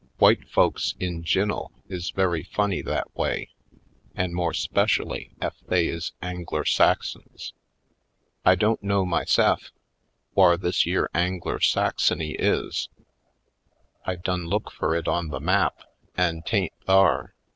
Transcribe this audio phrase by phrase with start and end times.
[0.17, 3.49] W'ite folks in gin'el is very funny that way
[4.15, 7.53] an' more 'specially ef they is Angler Saxons.
[8.43, 9.69] I don't know, myse'f,
[10.33, 12.89] whar this yere Angler Sax ony is.
[14.03, 15.83] I done look fur it on the map
[16.17, 17.35] an' 'tain't thar.